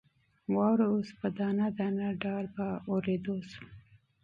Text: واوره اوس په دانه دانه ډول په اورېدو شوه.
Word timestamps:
واوره 0.55 0.85
اوس 0.93 1.09
په 1.19 1.27
دانه 1.37 1.67
دانه 1.77 2.07
ډول 2.23 2.45
په 2.57 2.65
اورېدو 2.91 3.35
شوه. 3.51 3.67